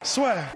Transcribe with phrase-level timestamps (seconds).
[0.00, 0.52] Swear.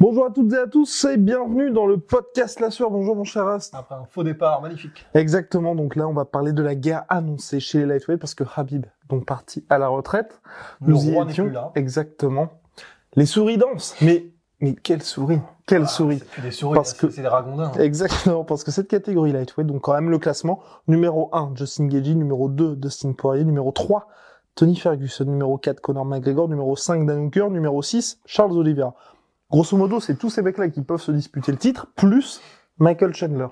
[0.00, 2.90] Bonjour à toutes et à tous et bienvenue dans le podcast La Sueur.
[2.90, 3.72] Bonjour mon cher Rast.
[3.76, 5.06] Après un faux départ, magnifique.
[5.14, 8.42] Exactement, donc là on va parler de la guerre annoncée chez les lightweight parce que
[8.56, 10.40] Habib donc parti à la retraite.
[10.80, 11.72] Le Nous roi étions plus là.
[11.74, 12.48] exactement.
[13.16, 14.26] Les souris dansent, mais
[14.62, 16.18] mais quelle souris, quelle Ah, souris?
[16.18, 17.72] C'est plus des souris, Parce là, que- c'est c'est des ragondins.
[17.74, 17.80] hein.
[17.80, 22.14] Exactement, parce que cette catégorie lightweight, donc quand même le classement, numéro 1, Justin Gagey,
[22.14, 24.06] numéro 2, Dustin Poirier, numéro 3,
[24.54, 28.94] Tony Ferguson, numéro 4, Conor McGregor, numéro 5, Dan Hooker, numéro 6, Charles Oliveira.
[29.50, 32.40] Grosso modo, c'est tous ces mecs-là qui peuvent se disputer le titre, plus
[32.78, 33.48] Michael Chandler,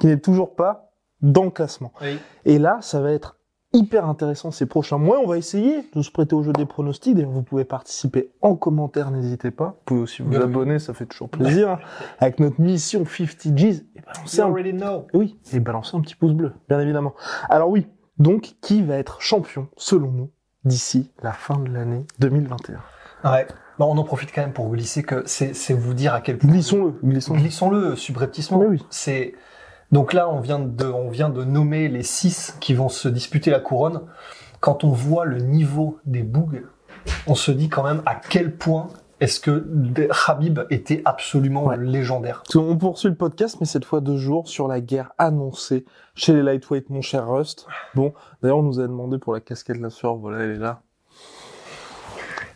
[0.00, 0.90] qui n'est toujours pas
[1.22, 1.92] dans le classement.
[2.02, 2.18] Oui.
[2.44, 3.36] Et là, ça va être
[3.72, 5.18] hyper intéressant ces prochains mois.
[5.20, 7.14] On va essayer de se prêter au jeu des pronostics.
[7.14, 9.68] D'ailleurs, vous pouvez participer en commentaire, n'hésitez pas.
[9.68, 11.70] Vous pouvez aussi vous Oui, abonner, ça fait toujours plaisir.
[11.70, 11.78] hein.
[12.20, 15.06] Avec notre mission 50 G's, et balancer un know.
[15.14, 17.14] oui, et balancer un petit pouce bleu, bien évidemment.
[17.48, 17.86] Alors oui,
[18.18, 20.30] donc qui va être champion, selon nous,
[20.64, 22.78] d'ici la fin de l'année 2021
[23.24, 23.46] Ouais.
[23.78, 26.38] Bon, on en profite quand même pour glisser que c'est c'est vous dire à quel
[26.38, 26.50] point.
[26.50, 27.40] Glissons-le, glissons-le.
[27.40, 28.58] Glissons-le subrepticement.
[28.58, 28.84] Oui.
[28.90, 29.34] C'est
[29.92, 33.50] donc là on vient de on vient de nommer les six qui vont se disputer
[33.50, 34.00] la couronne.
[34.60, 36.62] Quand on voit le niveau des bougs,
[37.26, 38.88] on se dit quand même à quel point
[39.20, 39.64] est-ce que
[40.28, 41.76] Habib était absolument Ouais.
[41.76, 42.42] légendaire.
[42.56, 45.84] On poursuit le podcast, mais cette fois deux jours sur la guerre annoncée
[46.16, 47.66] chez les lightweight, mon cher Rust.
[47.94, 50.58] Bon, d'ailleurs, on nous a demandé pour la casquette de la sueur, voilà, elle est
[50.58, 50.82] là.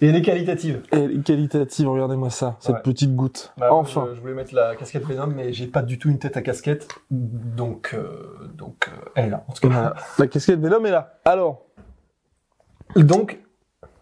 [0.01, 0.83] Et elle est qualitative.
[0.93, 2.83] Elle est qualitative, regardez-moi ça, cette Ouais.
[2.83, 3.53] petite goutte.
[3.59, 4.07] Bah, enfin.
[4.11, 6.43] Je, je voulais mettre la casquette Venom, mais j'ai pas du tout une tête à
[6.43, 9.45] casquette, donc euh, donc euh, elle est là.
[9.49, 9.69] En tout cas.
[9.75, 9.95] Voilà.
[10.19, 11.19] La casquette Venom est là.
[11.25, 11.63] Alors,
[12.95, 13.41] Donc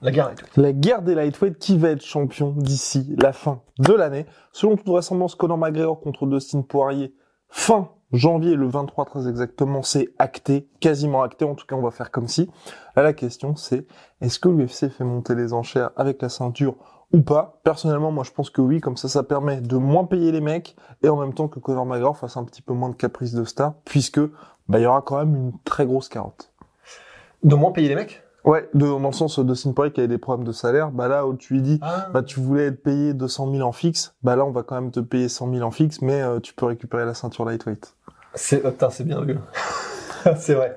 [0.03, 0.35] la guerre.
[0.57, 4.87] La guerre des lightweight, qui va être champion d'ici la fin de l'année Selon toute
[4.87, 7.15] vraisemblance, Conor McGregor contre Dustin Poirier,
[7.49, 11.91] fin janvier, le 23 très exactement, c'est acté, quasiment acté, en tout cas on va
[11.91, 12.51] faire comme si.
[12.97, 13.87] Là la question c'est,
[14.21, 16.77] est-ce que l'UFC fait monter les enchères avec la ceinture
[17.13, 17.61] ou pas?
[17.65, 20.77] Personnellement, moi je pense que oui, comme ça ça permet de moins payer les mecs
[21.03, 23.45] et en même temps que Conor McGregor fasse un petit peu moins de caprice de
[23.45, 24.21] star, puisque
[24.69, 26.53] bah, il y aura quand même une très grosse carotte.
[27.43, 28.24] De moins payer les mecs?
[28.45, 31.27] Ouais, de, dans le sens de Poirier qui avait des problèmes de salaire, bah là
[31.27, 32.09] où tu lui dis ah.
[32.13, 34.91] bah tu voulais être payé 200 000 en fixe, bah là on va quand même
[34.91, 37.95] te payer 100 000 en fixe, mais euh, tu peux récupérer la ceinture lightweight.
[38.35, 39.39] C'est oh, putain, c'est bien vu.
[40.37, 40.77] c'est vrai.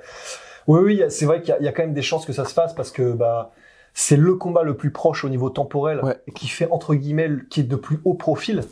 [0.68, 2.34] Oui, oui, c'est vrai qu'il y, a- il y a quand même des chances que
[2.34, 3.52] ça se fasse parce que bah
[3.94, 6.18] c'est le combat le plus proche au niveau temporel Ouais.
[6.36, 8.64] qui fait entre guillemets le- qui est de plus haut profil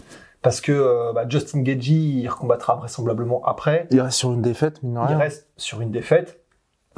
[0.41, 3.87] parce que euh, bah, Justin Gagey il recombattra vraisemblablement après.
[3.91, 5.17] Il reste sur une défaite, mine Il rien.
[5.17, 6.39] reste sur une défaite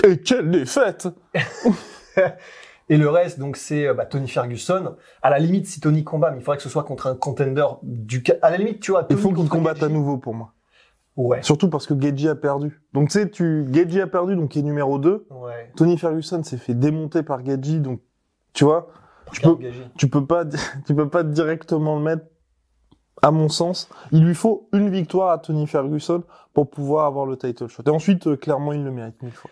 [0.04, 1.08] Et quelle défaite
[2.90, 4.96] Et le reste, donc, c'est euh, bah, Tony Ferguson.
[5.22, 7.66] À la limite, si Tony combat, mais il faudrait que ce soit contre un contender
[7.84, 8.24] du...
[8.42, 10.54] À la limite, tu vois, Il Tony faut qu'il combatte à nouveau pour moi.
[11.18, 11.42] Ouais.
[11.42, 12.80] Surtout parce que Geji a perdu.
[12.94, 15.28] Donc tu sais, tu Geji a perdu, donc il est numéro 2.
[15.32, 15.72] Ouais.
[15.76, 18.02] Tony Ferguson s'est fait démonter par Geji, donc
[18.54, 18.88] tu vois,
[19.32, 19.58] tu peux,
[19.98, 20.46] tu peux pas,
[20.86, 22.24] tu peux pas directement le mettre.
[23.24, 27.36] À mon sens, il lui faut une victoire à Tony Ferguson pour pouvoir avoir le
[27.36, 27.82] title shot.
[27.88, 29.50] Et ensuite, euh, clairement, il le mérite mille fois.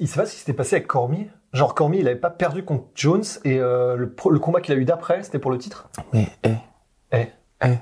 [0.00, 1.30] Il sait pas ce qui s'était passé avec Cormier.
[1.52, 4.74] Genre, Cormier, il avait pas perdu contre Jones et euh, le, pro- le combat qu'il
[4.74, 5.88] a eu d'après, c'était pour le titre?
[6.12, 6.54] Mais, eh.
[7.12, 7.26] Eh.
[7.64, 7.78] Eh.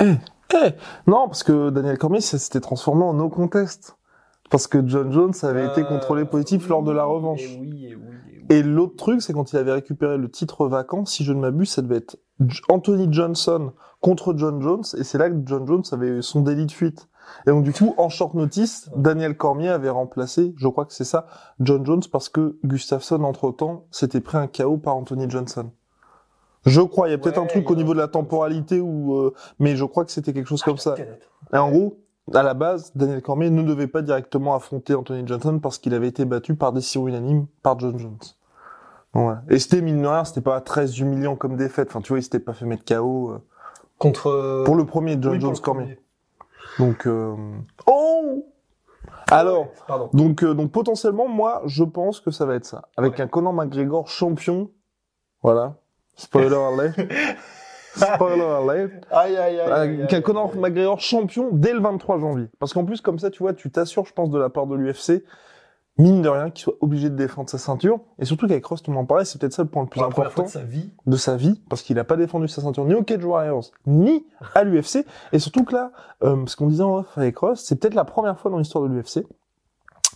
[0.00, 0.14] Eh.
[0.54, 0.70] Eh.
[1.06, 3.96] Non, parce que Daniel Cormier ça s'était transformé en no contest.
[4.50, 7.40] Parce que John Jones avait été Euh, contrôlé positif lors de la revanche.
[7.42, 8.46] Et oui, et oui, et oui.
[8.50, 11.70] Et l'autre truc, c'est quand il avait récupéré le titre vacant, si je ne m'abuse,
[11.70, 12.18] ça devait être
[12.68, 16.66] Anthony Johnson contre John Jones, et c'est là que John Jones avait eu son délit
[16.66, 17.08] de fuite.
[17.46, 21.04] Et donc du coup, en short notice, Daniel Cormier avait remplacé, je crois que c'est
[21.04, 21.26] ça,
[21.60, 25.70] John Jones, parce que Gustafsson, entre-temps, s'était pris un KO par Anthony Johnson.
[26.64, 29.14] Je crois, il y a peut-être Ouais, un truc au niveau de la temporalité, ou
[29.16, 30.94] euh, mais je crois que c'était quelque chose comme ça.
[31.52, 31.98] Et en gros,
[32.32, 36.06] à la base, Daniel Cormier ne devait pas directement affronter Anthony Johnson parce qu'il avait
[36.06, 38.18] été battu par décision unanime par John Jones.
[39.12, 39.42] Voilà.
[39.50, 41.88] Et c'était, mine de rien, c'était pas très humiliant comme défaite.
[41.90, 43.32] Enfin, tu vois, il s'était pas fait mettre KO.
[43.32, 43.38] euh,
[43.98, 44.28] Contre.
[44.28, 45.98] euh, pour le premier John oui, Jones Cormier.
[46.78, 47.34] Donc, euh...
[47.86, 48.46] oh!
[49.30, 50.10] Alors, Pardon.
[50.12, 52.82] donc, euh, donc potentiellement, moi, je pense que ça va être ça.
[52.96, 53.20] Avec Ouais.
[53.22, 54.70] un Conor McGregor champion.
[55.42, 55.74] Voilà.
[56.16, 56.98] Spoiler alert.
[57.96, 58.92] Spoiler alert.
[59.10, 59.60] Aïe, aïe, aïe.
[59.60, 59.70] aïe,
[60.00, 60.54] Avec un aïe, Conor.
[60.56, 62.46] McGregor champion dès le 23 janvier.
[62.58, 64.76] Parce qu'en plus, comme ça, tu vois, tu t'assures, je pense, de la part de
[64.76, 65.24] l'UFC,
[65.98, 68.00] mine de rien, qu'il soit obligé de défendre sa ceinture.
[68.18, 70.08] Et surtout qu'avec Ross, on en parlait, c'est peut-être ça le point le plus fois
[70.08, 70.90] important de sa vie.
[71.06, 74.26] de sa vie, parce qu'il n'a pas défendu sa ceinture ni au Cage Warriors, ni
[74.54, 75.04] à l'UFC.
[75.32, 75.92] Et surtout que là,
[76.22, 78.84] euh, ce qu'on disait en off avec Ross, c'est peut-être la première fois dans l'histoire
[78.84, 79.26] de l'UFC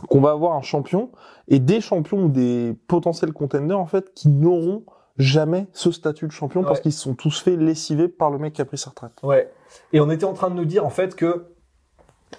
[0.08, 1.11] qu'on va avoir un champion
[1.49, 4.84] et des champions ou des potentiels contenders, en fait, qui n'auront
[5.19, 8.52] jamais ce statut de champion parce qu'ils se sont tous fait lessiver par le mec
[8.52, 9.12] qui a pris sa retraite.
[9.23, 9.50] Ouais.
[9.93, 11.46] Et on était en train de nous dire en fait que,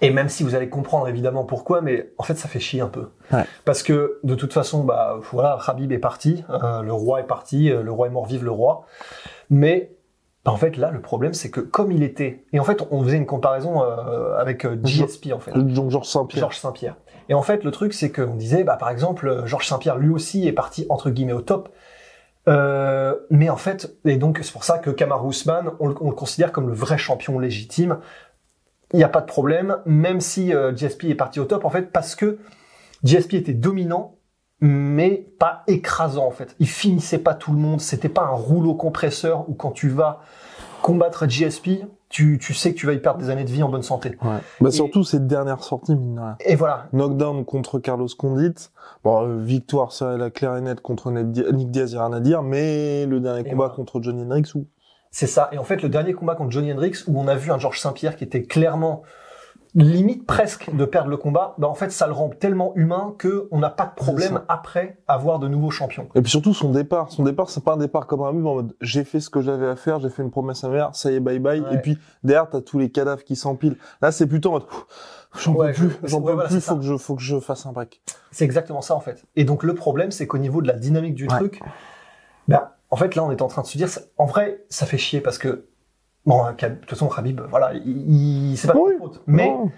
[0.01, 2.87] et même si vous allez comprendre évidemment pourquoi, mais en fait ça fait chier un
[2.87, 3.09] peu.
[3.31, 3.43] Ouais.
[3.65, 7.71] Parce que de toute façon, bah voilà, Habib est parti, euh, le roi est parti,
[7.71, 8.85] euh, le roi est mort, vive le roi.
[9.49, 9.91] Mais
[10.45, 13.03] bah, en fait là, le problème c'est que comme il était, et en fait on
[13.03, 15.51] faisait une comparaison euh, avec GSP en fait.
[15.51, 16.41] Donc Georges Saint-Pierre.
[16.41, 16.95] Georges Saint-Pierre.
[17.29, 20.47] Et en fait, le truc, c'est qu'on disait, bah, par exemple, Georges Saint-Pierre, lui aussi,
[20.47, 21.69] est parti, entre guillemets, au top.
[22.47, 26.15] Euh, mais en fait, et donc, c'est pour ça que Kamaru Usman, on, on le
[26.15, 27.99] considère comme le vrai champion légitime.
[28.93, 31.69] Il n'y a pas de problème, même si euh, GSP est parti au top, en
[31.69, 32.37] fait, parce que
[33.03, 34.15] GSP était dominant,
[34.61, 36.55] mais pas écrasant, en fait.
[36.59, 40.21] Il finissait pas tout le monde, c'était pas un rouleau compresseur où quand tu vas
[40.81, 41.69] combattre GSP,
[42.09, 44.11] tu, tu sais que tu vas y perdre des années de vie en bonne santé.
[44.23, 44.37] Ouais.
[44.61, 46.37] Bah, Et- surtout cette dernière sortie, mine de rien.
[46.39, 48.69] Et voilà, Knockdown contre Carlos Condit.
[49.03, 52.19] Bon, euh, victoire, ça, la claire et nette contre Nick Diaz, y a rien à
[52.21, 53.73] dire, mais le dernier Et combat voilà.
[53.75, 54.65] contre Johnny Hendricks où
[55.19, 55.49] C'est ça.
[55.51, 57.79] Et en fait, le dernier combat contre Johnny Hendricks, où on a vu un Georges
[57.79, 59.01] Saint-Pierre qui était clairement
[59.73, 63.47] limite presque de perdre le combat, bah en fait, ça le rend tellement humain que
[63.49, 66.07] on n'a pas de problème après avoir de nouveaux champions.
[66.13, 67.11] Et puis surtout son départ.
[67.11, 69.41] Son départ, c'est pas un départ comme un move en mode j'ai fait ce que
[69.41, 71.61] j'avais à faire, j'ai fait une promesse à ma mère, ça y est, bye bye.
[71.61, 71.73] Ouais.
[71.73, 73.77] Et puis derrière, t'as tous les cadavres qui s'empilent.
[74.03, 74.65] Là, c'est plutôt en mode
[75.39, 76.77] j'en Ouais, peux plus, je- j'en ouais, peux voilà, plus, c'est faut ça.
[76.79, 78.03] que je, faut que je fasse un break.
[78.31, 79.25] C'est exactement ça en fait.
[79.35, 81.35] Et donc le problème, c'est qu'au niveau de la dynamique du Ouais.
[81.37, 81.59] truc,
[82.47, 84.85] bah en fait là, on est en train de se dire, ça- en vrai, ça
[84.85, 85.67] fait chier parce que
[86.25, 88.93] bon, de toute façon, Khabib, voilà, il, il- c'est pas de Oui.
[88.99, 89.21] faute.
[89.27, 89.71] Mais Non.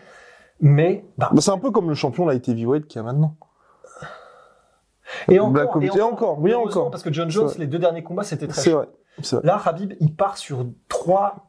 [0.61, 3.35] mais bah, Bah, c'est un peu comme le champion light heavyweight qu'il y a maintenant.
[5.27, 6.91] et encore, Black Ops- et encore, oui, encore.
[6.91, 8.88] parce que John Jones, les deux derniers combats, c'était très C'est vrai.
[9.21, 9.45] C'est vrai.
[9.45, 11.48] Là, Habib, il part sur trois,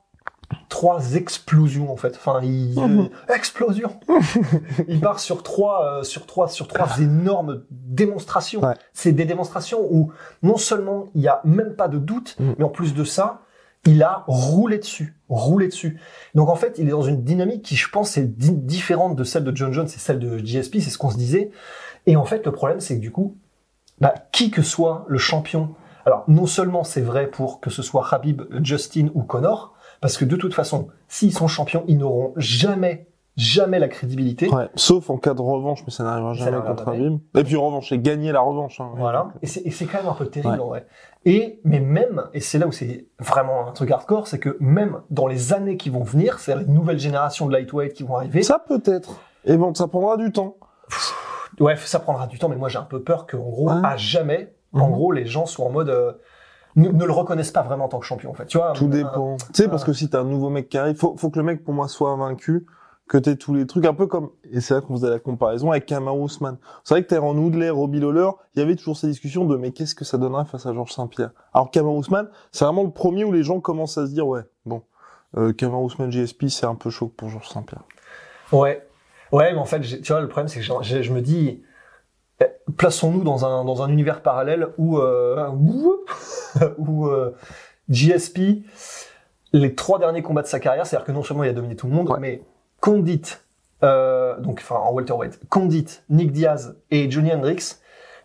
[0.69, 2.15] trois explosions en fait.
[2.17, 3.09] Enfin, il Mhm.
[3.35, 3.91] explosion.
[4.89, 8.61] il part sur trois, euh, sur trois, sur trois énormes démonstrations.
[8.63, 8.75] Ouais.
[8.93, 10.13] C'est des démonstrations où
[10.43, 12.55] non seulement il y a même pas de doute, Mhm.
[12.59, 13.43] mais en plus de ça,
[13.87, 15.99] il a roulé dessus, roulé dessus.
[16.35, 19.25] Donc en fait, il est dans une dynamique qui, je pense, est di- différente de
[19.25, 20.81] celle de John Jones et celle de GSP.
[20.81, 21.51] C'est ce qu'on se disait.
[22.07, 23.37] Et en fait, le problème, c'est que du coup,
[24.01, 25.75] bah, qui que soit le champion
[26.07, 30.25] alors, non seulement c'est vrai pour que ce soit Habib, Justin ou Connor, parce que
[30.25, 33.07] de toute façon, s'ils sont champions, ils n'auront jamais,
[33.37, 34.49] jamais la crédibilité.
[34.49, 34.69] Ouais.
[34.75, 37.19] Sauf en cas de revanche, mais ça n'arrivera jamais contre jamais.
[37.37, 38.81] Et puis revanche, et gagner la revanche.
[38.81, 38.91] Hein.
[38.97, 39.29] Voilà.
[39.43, 40.61] Et c'est, et c'est quand même un peu terrible Ouais.
[40.61, 40.87] en vrai.
[41.27, 45.01] Et, mais même, et c'est là où c'est vraiment un truc hardcore, c'est que même
[45.11, 48.43] dans les années qui vont venir, c'est-à-dire les nouvelles générations de lightweight qui vont arriver,
[48.43, 49.21] Ça peut-être.
[49.45, 50.57] Et bon, ça prendra du temps.
[51.61, 53.81] ouais, ça prendra du temps, mais moi j'ai un peu peur qu'en gros, Ouais.
[53.85, 54.93] à jamais, en Mhm.
[54.93, 56.13] gros, les gens soient en mode, euh,
[56.77, 58.47] ne, ne le reconnaissent pas vraiment en tant que champion, en fait.
[58.47, 59.37] Tu vois, Tout un- dépend.
[59.39, 61.39] Tu sais, parce euh, que si t'as un nouveau mec qui arrive, faut, faut que
[61.39, 62.67] le mec, pour moi, soit vaincu,
[63.09, 65.73] que t'aies tous les trucs, un peu comme, et c'est là qu'on faisait la comparaison
[65.73, 66.59] avec Kamaru Usman.
[66.85, 69.73] C'est vrai que Tyron Woodley, Robbie Lawler, il y avait toujours ces discussions de, mais
[69.73, 71.31] qu'est-ce que ça donnerait face à Georges Saint-Pierre?
[71.53, 74.43] Alors Kamaru Usman, c'est vraiment le premier où les gens commencent à se dire, ouais,
[74.65, 74.83] bon,
[75.37, 77.83] euh, Kamaru Usman GSP, c'est un peu chaud pour Georges Saint-Pierre.
[78.53, 78.87] Ouais,
[79.33, 81.63] ouais, mais en fait, tu vois, le problème, c'est que je me dis,
[82.77, 85.49] plaçons-nous dans un dans un univers parallèle où euh,
[86.79, 87.35] où euh,
[87.91, 88.63] GSP,
[89.53, 91.87] les trois derniers combats de sa carrière, c'est-à-dire que non seulement il a dominé tout
[91.87, 92.21] le monde, Ouais.
[92.21, 92.43] mais
[92.81, 93.23] Condit,
[93.83, 97.77] euh, donc enfin en welterweight, Condit, Nick Diaz et Johnny Hendricks,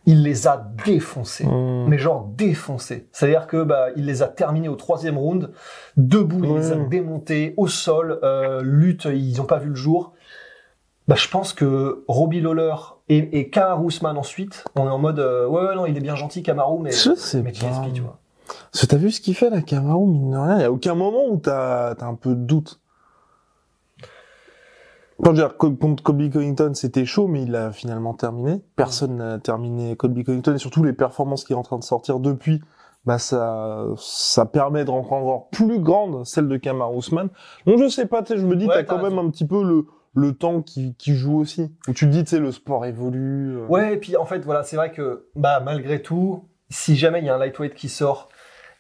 [0.05, 1.45] il les a défoncés.
[1.45, 1.87] Mmh.
[1.87, 3.07] Mais genre défoncés.
[3.11, 5.51] C'est-à-dire que bah il les a terminés au troisième round,
[5.97, 10.13] debout, il les a démontés au sol, euh, lutte, ils ont pas vu le jour.
[11.07, 12.75] Bah je pense que Robbie Lawler
[13.09, 16.01] et, et Kamaru Usman ensuite, on est en mode euh, ouais, ouais non il est
[16.01, 17.87] bien gentil Kamaru mais Je sais mais pas.
[17.93, 18.17] Tu vois?
[18.71, 20.57] Parce que t'as vu ce qu'il fait, la Kamaru, mine de rien.
[20.57, 22.79] Il y a aucun moment où t'as, t'as un peu de doute.
[25.23, 28.61] Quand je veux dire, co- contre Colby Covington, c'était chaud, mais il a finalement terminé.
[28.75, 32.19] Personne n'a terminé Colby Covington, et surtout les performances qui est en train de sortir
[32.19, 32.61] depuis,
[33.05, 37.29] bah, ça, ça permet de rendre encore plus grande celle de Kamaru Usman.
[37.65, 39.45] Donc je sais pas, tu sais, je me dis, Ouais, t'as quand même un petit
[39.47, 41.71] peu le, le temps qui, qui joue aussi.
[41.87, 43.57] Où tu te dis, tu sais, le sport évolue.
[43.57, 43.65] euh.
[43.67, 47.25] Ouais, et puis en fait, voilà, c'est vrai que bah malgré tout, si jamais il
[47.25, 48.29] y a un lightweight qui sort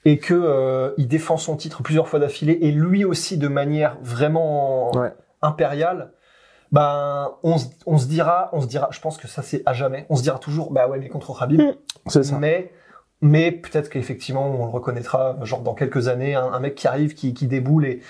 [0.05, 3.97] et que euh, il défend son titre plusieurs fois d'affilée et lui aussi de manière
[4.01, 5.13] vraiment Ouais.
[5.41, 6.11] impériale,
[6.71, 9.73] ben on se, on se dira, on se dira, je pense que ça c'est à
[9.73, 10.05] jamais.
[10.09, 11.61] On se dira toujours, bah ouais, mais contre Khabib.
[12.07, 12.37] C'est ça.
[12.37, 12.71] Mais
[13.25, 17.13] mais peut-être qu'effectivement on le reconnaîtra, genre dans quelques années, un, un mec qui arrive,
[17.13, 18.01] qui, qui déboule et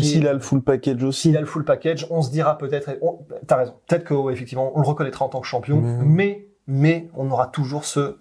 [0.00, 1.20] s'il a le full package aussi.
[1.22, 2.90] s'il a le full package, on se dira peut-être,
[3.46, 7.30] t'as raison, peut-être qu'effectivement on le reconnaîtra en tant que champion, Mais- mais mais on
[7.30, 8.16] aura toujours ce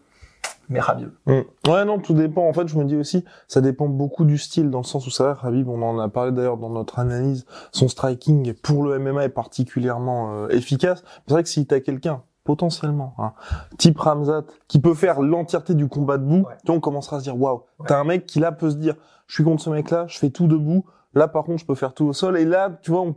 [0.69, 1.09] mais Khabib.
[1.25, 1.41] Mm.
[1.69, 2.47] Ouais, non, tout dépend.
[2.47, 5.09] En fait, je me dis aussi, ça dépend beaucoup du style, dans le sens où
[5.11, 8.99] ça va, Habib, on en a parlé d'ailleurs dans notre analyse, son striking pour le
[8.99, 11.03] MMA est particulièrement euh, efficace.
[11.25, 13.33] C'est vrai que si t'as quelqu'un, potentiellement, hein,
[13.77, 16.55] type Ramzat, qui peut faire l'entièreté du combat debout, Ouais.
[16.61, 17.85] tu vois, on commencera à se dire, waouh, Ouais.
[17.87, 18.95] t'as un mec qui là peut se dire,
[19.27, 21.93] je suis contre ce mec-là, je fais tout debout, là par contre, je peux faire
[21.93, 23.15] tout au sol, et là, tu vois, on-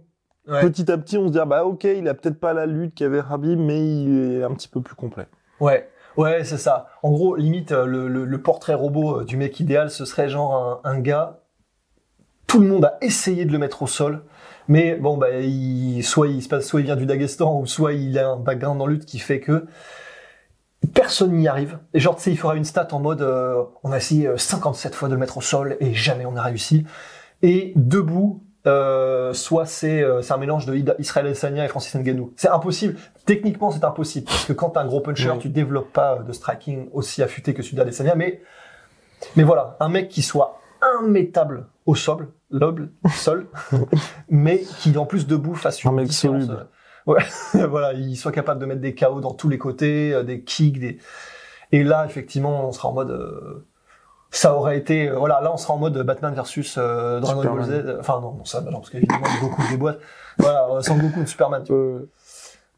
[0.49, 0.61] Ouais.
[0.63, 2.95] petit à petit, on se dit, ah, bah ok, il a peut-être pas la lutte
[2.97, 5.27] qu'avait Habib, mais il est un petit peu plus complet.
[5.61, 6.89] Ouais, ouais, c'est ça.
[7.05, 10.29] En gros, limite, euh, le, le- le portrait robot euh, du mec idéal, ce serait
[10.29, 11.39] genre un, un gars.
[12.49, 14.25] Tout le monde a essayé de le mettre au sol,
[14.69, 17.93] mais bon, bah, il, soit il se passe, soit il vient du Daghestan, ou soit
[17.93, 19.67] il a un background en lutte qui fait que
[20.95, 21.79] personne n'y arrive.
[21.95, 24.37] Et genre, tu sais, il fera une stat en mode, euh, on a essayé euh,
[24.37, 26.87] 57 fois de le mettre au sol et jamais on a réussi.
[27.43, 32.33] Et debout, euh, soit c'est euh, un mélange de Israël Adesanya et Francis Ngannou.
[32.37, 32.97] C'est impossible.
[33.25, 35.39] Techniquement, c'est impossible parce que quand t'es un gros puncher, Oui.
[35.39, 38.15] tu développes pas de striking aussi affûté que celui d'Adesanya.
[38.15, 38.43] Mais
[39.37, 40.60] mais voilà, un mec qui soit
[41.03, 43.47] immétable au sol, loble, sol,
[44.29, 46.53] mais qui en plus debout fasse une Un mec soluble.
[46.53, 46.65] euh,
[47.07, 47.25] Ouais,
[47.69, 50.79] voilà, il soit capable de mettre des KO dans tous les côtés, euh, des kicks,
[50.79, 50.99] des.
[51.73, 53.11] Et là, effectivement, on sera en mode.
[53.11, 53.67] euh,
[54.31, 57.97] ça aurait été, euh, voilà, là on sera en mode Batman versus Dragon Ball Z.
[57.99, 59.99] Enfin non, non ça, non, parce qu'évidemment Goku déboîte.
[60.39, 61.65] Voilà, sans Goku de Superman.
[61.65, 62.01] tu vois.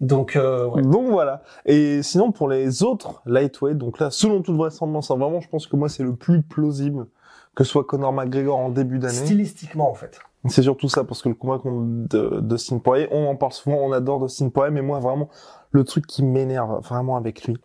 [0.01, 0.83] Donc euh, ouais.
[0.83, 1.43] Donc voilà.
[1.67, 5.67] Et sinon pour les autres lightweight, donc là selon toute vraisemblance, hein, vraiment je pense
[5.67, 7.07] que moi c'est le plus plausible
[7.55, 9.15] que soit Conor McGregor en début d'année.
[9.15, 10.19] stylistiquement en fait.
[10.49, 13.77] C'est surtout ça parce que le combat contre de- Dustin Poirier, on en parle souvent,
[13.77, 15.29] on adore Dustin Poirier, mais moi vraiment
[15.71, 17.57] le truc qui m'énerve vraiment avec lui,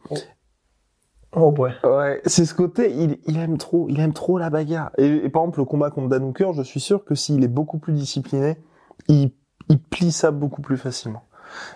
[1.35, 1.71] Oh ouais.
[1.83, 4.91] ouais, c'est ce côté, il, il aime trop, il aime trop la bagarre.
[4.97, 7.47] Et, et par exemple le combat contre Dan Hooker, je suis sûr que s'il est
[7.49, 8.57] beaucoup plus discipliné,
[9.07, 9.31] il,
[9.69, 11.23] il plie ça beaucoup plus facilement.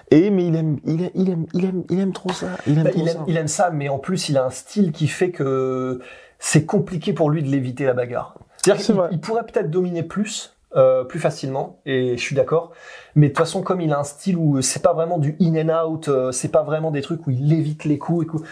[0.09, 2.47] Et mais il aime, il aime, il aime, il aime, il aime trop ça.
[2.65, 3.23] Il aime Bah, ça.
[3.27, 5.99] il aime ça, mais en plus il a un style qui fait que
[6.41, 8.35] c'est compliqué pour lui de l'éviter la bagarre.
[8.57, 12.71] C'est-à-dire C'est qu'il il pourrait peut-être dominer plus, euh, plus facilement, et je suis d'accord.
[13.15, 15.69] Mais de toute façon, comme il a un style où c'est pas vraiment du in
[15.69, 18.49] and out, euh, c'est pas vraiment des trucs où il évite les coups et coups.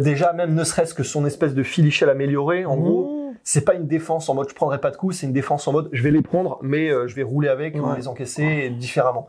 [0.00, 3.36] Déjà, même ne serait-ce que son espèce de filichel amélioré, en gros, Mmh.
[3.42, 5.72] c'est pas une défense en mode je prendrai pas de coups, c'est une défense en
[5.72, 9.26] mode je vais les prendre, mais euh, je vais rouler avec ou les encaisser différemment.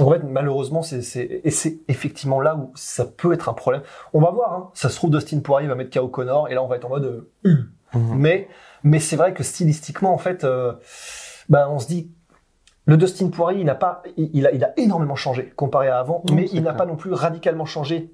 [0.00, 3.82] En fait, malheureusement, c'est, c'est, et c'est effectivement là où ça peut être un problème.
[4.12, 4.70] On va voir, hein.
[4.74, 6.90] ça se trouve, Dustin Poirier va mettre KO Connor, et là, on va être en
[6.90, 7.68] mode, euh, Hum.
[7.94, 8.16] Mhm.
[8.18, 8.48] mais,
[8.82, 10.74] mais c'est vrai que stylistiquement, en fait, euh,
[11.48, 12.10] bah, on se dit,
[12.86, 15.98] le Dustin Poirier, il n'a pas, il, il a, il a énormément changé comparé à
[15.98, 18.10] avant, Non, mais il n'a pas non plus radicalement changé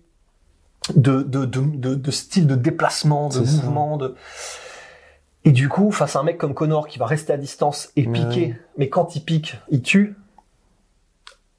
[0.95, 3.63] de, de, de, de, de style de déplacement, de ça.
[3.63, 4.15] mouvement, de,
[5.45, 8.07] et du coup, face à un mec comme Connor qui va rester à distance et
[8.07, 10.17] piquer, mais quand il pique, il tue,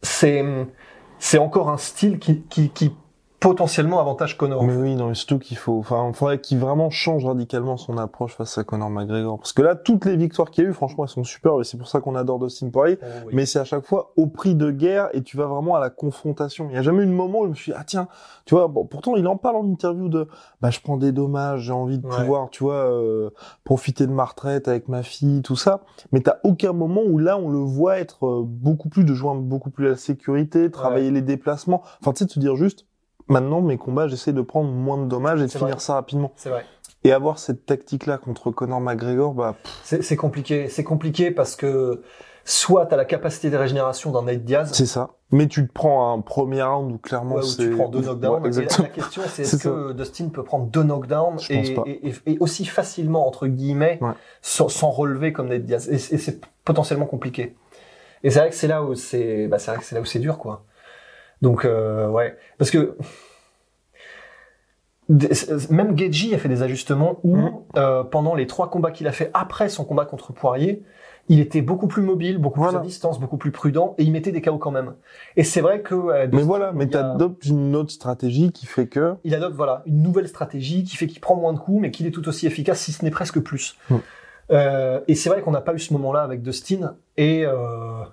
[0.06, 2.94] c'est, encore un style qui, qui, qui
[3.50, 4.64] potentiellement avantage Connor.
[4.64, 7.98] Mais oui, non, mais surtout qu'il faut, enfin, il faudrait qu'il vraiment change radicalement son
[7.98, 9.38] approche face à Conor McGregor.
[9.38, 11.64] Parce que là, toutes les victoires qu'il y a eu, franchement, elles sont superbes et
[11.64, 12.98] c'est pour ça qu'on adore Dustin Poirier.
[13.02, 13.34] Oh, oui.
[13.36, 15.90] Mais c'est à chaque fois au prix de guerre et tu vas vraiment à la
[15.92, 16.68] confrontation.
[16.72, 18.08] Il y a jamais eu de moment où je me suis dit, ah tiens,
[18.46, 20.28] tu vois, bon, pourtant il en parle en interview de,
[20.62, 22.16] bah je prends des dommages, j'ai envie de Ouais.
[22.18, 23.30] pouvoir, tu vois, euh,
[23.64, 25.82] profiter de ma retraite avec ma fille, tout ça.
[26.12, 29.42] Mais t'as aucun moment où là on le voit être euh, beaucoup plus de joindre
[29.42, 31.82] beaucoup plus la sécurité, travailler les déplacements.
[32.02, 32.86] Enfin, tu sais, de se dire juste,
[33.28, 35.80] maintenant mes combats, j'essaie de prendre moins de dommages et de finir vrai.
[35.80, 36.32] ça rapidement.
[36.36, 36.66] C'est vrai.
[37.04, 40.70] Et avoir cette tactique-là contre Conor McGregor, bah, C'est, compliqué.
[40.70, 42.02] C'est compliqué parce que
[42.46, 45.12] soit t'as la capacité de régénération d'un Nate Diaz, c'est ça.
[45.32, 48.32] Mais tu te prends un premier round où clairement ouais, où tu prends deux knockdowns.
[48.32, 48.88] Ouais, et la, exactement.
[48.88, 54.00] la question, c'est est-ce que Dustin peut prendre deux knockdowns et, aussi facilement, entre guillemets,
[54.02, 54.12] Ouais.
[54.42, 55.88] sans, sans relever comme Nate Diaz.
[55.90, 57.56] Et, et c'est potentiellement compliqué.
[58.24, 60.06] Et c'est vrai que c'est là où c'est, bah, c'est vrai que c'est là où
[60.06, 60.64] c'est dur, quoi.
[61.42, 62.38] Donc, euh, ouais.
[62.58, 62.96] Parce que,
[65.70, 67.52] même Geji a fait des ajustements où, Mhm.
[67.78, 70.82] euh, pendant les trois combats qu'il a fait après son combat contre Poirier,
[71.30, 72.80] il était beaucoup plus mobile, beaucoup Voilà.
[72.80, 74.94] plus à distance, beaucoup plus prudent, et il mettait des KO quand même.
[75.36, 75.94] Et c'est vrai que...
[75.96, 79.16] euh, Mais voilà, mais y a- t'adoptes une autre stratégie qui fait que...
[79.24, 82.06] il adopte voilà une nouvelle stratégie qui fait qu'il prend moins de coups, mais qu'il
[82.08, 83.76] est tout aussi efficace, si ce n'est presque plus.
[83.90, 83.96] Mm.
[84.52, 88.04] Euh, et c'est vrai qu'on n'a pas eu ce moment-là avec Dustin, et, euh,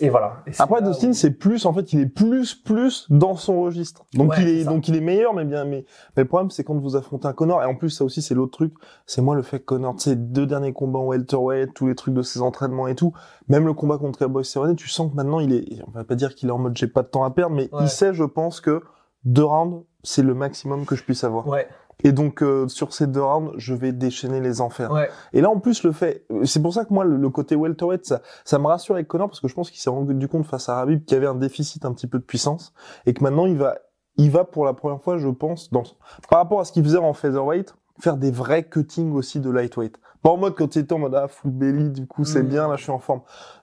[0.00, 0.42] Et, voilà.
[0.46, 4.04] Et Après, Dustin, où- c'est plus, en fait, il est plus, plus dans son registre.
[4.14, 5.84] Donc, Ouais, il est, donc, il est meilleur, mais bien, mais,
[6.16, 8.34] mais le problème, c'est quand vous affrontez un Connor, et en plus, ça aussi, c'est
[8.34, 8.72] l'autre truc,
[9.06, 11.94] c'est moi, le fait que Connor, tu sais, deux derniers combats en welterweight, tous les
[11.94, 13.12] trucs de ses entraînements et tout,
[13.48, 16.14] même le combat contre Cowboy Cerrone, tu sens que maintenant, il est, on va pas
[16.14, 17.82] dire qu'il est en mode j'ai pas de temps à perdre, mais Ouais.
[17.82, 18.80] il sait, je pense que
[19.24, 21.48] deux rounds, c'est le maximum que je puisse avoir.
[21.48, 21.66] Ouais,
[22.02, 24.90] Et donc, euh, sur ces deux rounds, je vais déchaîner les enfers.
[24.92, 25.08] ouais.
[25.32, 28.04] Et là, en plus, le fait, c'est pour ça que moi, le, le côté welterweight,
[28.04, 30.68] ça, ça me rassure avec Connor parce que je pense qu'il s'est rendu compte face
[30.68, 32.72] à Rabib qu'il y avait un déficit un petit peu de puissance
[33.06, 33.76] et que maintenant il va,
[34.16, 35.84] il va pour la première fois, je pense, dans,
[36.28, 39.96] par rapport à ce qu'il faisait en featherweight, faire des vrais cuttings aussi de lightweight.
[40.22, 42.48] Pas en mode quand il était en mode ah full belly, du coup c'est Mhm.
[42.48, 43.20] bien, là je suis en forme.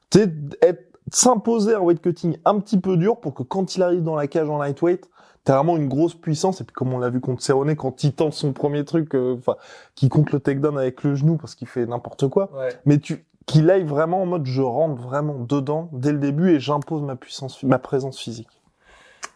[0.09, 3.83] Tu sais, être, s'imposer un weight cutting un petit peu dur pour que quand il
[3.83, 5.09] arrive dans la cage en lightweight,
[5.43, 8.13] T'as vraiment une grosse puissance, et puis comme on l'a vu contre Cerrone, quand il
[8.13, 9.55] tente son premier truc, euh, enfin,
[9.95, 12.69] qui compte le takedown avec le genou parce qu'il fait n'importe quoi, Ouais.
[12.85, 16.59] mais tu qu'il aille vraiment en mode je rentre vraiment dedans dès le début et
[16.59, 18.61] j'impose ma puissance, ma présence physique.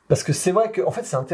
[0.08, 1.34] Parce que c'est vrai que, en fait, c'est intéressant.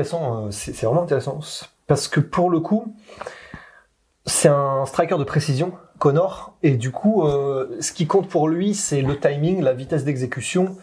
[0.00, 1.40] Intéressant, euh, c'est vraiment intéressant.
[1.86, 2.94] Parce que pour le coup,
[4.26, 8.74] c'est un striker de précision, Connor, et du coup, euh, ce qui compte pour lui,
[8.74, 10.76] c'est le timing, la vitesse d'exécution,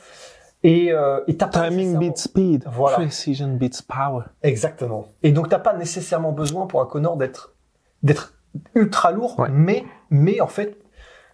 [0.63, 2.96] et, euh, et t'as Timing beats speed, Voilà.
[2.98, 4.24] precision beats power.
[4.43, 5.08] Exactement.
[5.22, 7.53] Et donc t'as pas nécessairement besoin pour un Connor d'être
[8.01, 8.34] d'être
[8.75, 9.50] ultra lourd, Ouais.
[9.51, 10.77] mais mais en fait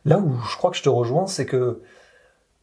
[0.03, 1.81] là où je crois que je te rejoins, c'est que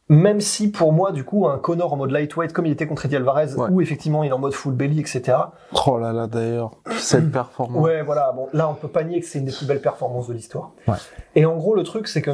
[0.09, 3.05] même si pour moi du coup un Connor en mode lightweight comme il était contre
[3.05, 3.67] Eddie Alvarez, Ouais.
[3.69, 5.37] où effectivement il est en mode full belly, etc.
[5.85, 7.83] Oh là là d'ailleurs, cette performance.
[7.83, 8.31] Ouais, voilà.
[8.31, 10.71] Bon, là, on peut pas nier que c'est une des plus belles performances de l'histoire.
[10.87, 10.95] Ouais.
[11.35, 12.31] Et en gros, le truc, c'est que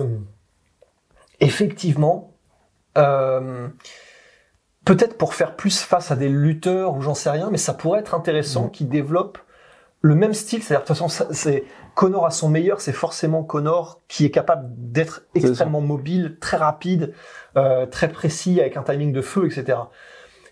[1.39, 2.32] effectivement,
[2.98, 3.68] euh,
[4.86, 8.00] peut-être pour faire plus face à des lutteurs ou j'en sais rien, mais ça pourrait
[8.01, 8.72] être intéressant Mhm.
[8.72, 9.40] qu'ils développent
[10.03, 10.61] le même style.
[10.61, 11.63] C'est-à-dire, de toute façon, c'est
[11.96, 17.13] Connor à son meilleur, c'est forcément Connor qui est capable d'être extrêmement mobile, très rapide,
[17.57, 19.79] euh, très précis, avec un timing de feu, etc.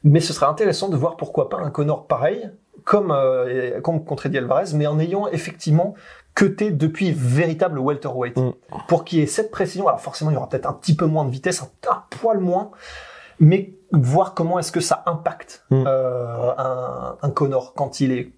[0.04, 2.50] Mais ce serait intéressant de voir pourquoi pas un Connor pareil,
[2.86, 5.96] comme, euh, comme contre Eddie Alvarez, mais en ayant effectivement
[6.34, 8.38] cuté depuis véritable welterweight.
[8.38, 8.54] Mm.
[8.88, 11.06] Pour qu'il y ait cette précision, alors forcément il y aura peut-être un petit peu
[11.06, 12.72] moins de vitesse, un, un poil moins,
[13.40, 15.84] mais voir comment est-ce que ça impacte Mm.
[15.86, 18.32] euh, un, un Connor quand il est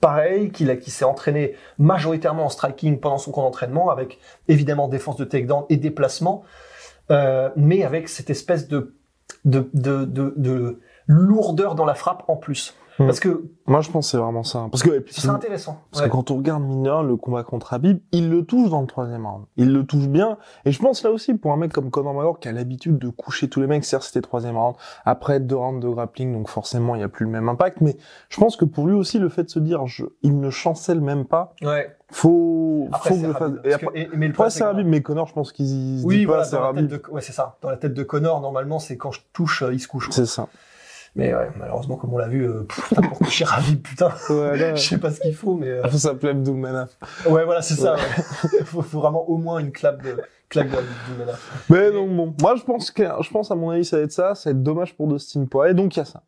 [0.00, 5.24] pareil, qu'il s'est entraîné majoritairement en striking pendant son camp d'entraînement, avec évidemment défense de
[5.24, 6.42] takedown et déplacement,
[7.10, 8.94] euh, mais avec cette espèce de
[11.06, 12.74] lourdeur dans la frappe en plus.
[13.00, 13.06] Mm.
[13.06, 14.66] Parce que Moi je pense que c'est vraiment ça.
[14.70, 15.80] Parce que, et puis, ce serait intéressant.
[15.90, 16.08] Parce Ouais.
[16.08, 19.26] que quand on regarde mineur le combat contre Habib, il le touche dans le troisième
[19.26, 19.44] round.
[19.56, 20.36] Il le touche bien.
[20.64, 23.08] Et je pense là aussi, pour un mec comme Conor McGregor qui a l'habitude de
[23.08, 26.94] coucher tous les mecs, certes c'était troisième round, après deux rounds de grappling, donc forcément
[26.94, 27.80] il n'y a plus le même impact.
[27.80, 27.96] Mais
[28.28, 31.00] je pense que pour lui aussi, le fait de se dire, je, il ne chancelle
[31.00, 31.96] même pas, Ouais.
[32.12, 33.52] faut, Après, faut c'est que je fasse.
[33.64, 36.26] Et après, que- et- mais le c'est mais Conor, je pense qu'il se Oui, dit
[36.26, 37.56] pas, voilà, c'est tête de, ouais, c'est ça.
[37.62, 40.08] Dans la tête de Connor, normalement, c'est quand je touche, euh, il se couche.
[40.10, 40.48] C'est ça.
[41.16, 44.74] Mais ouais, malheureusement, comme on l'a vu, euh, putain, pour coucher Ravi, putain, Ouais, là,
[44.76, 46.96] je sais pas ce qu'il faut, mais euh, faut s'appeler Abdulmanaf.
[47.28, 47.96] ouais, voilà, c'est ça.
[48.58, 50.16] Il faut, faut vraiment au moins une clap de,
[50.48, 51.66] clap de, du Menaf.
[51.68, 54.12] Mais donc bon, moi je pense que, je pense à mon avis ça va être
[54.12, 56.22] ça, ça va être dommage pour Dustin Poirier, donc il y a ça.